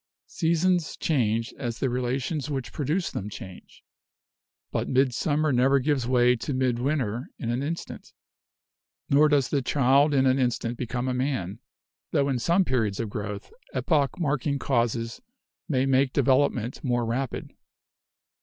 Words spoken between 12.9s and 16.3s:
of growth epoch marking causes may make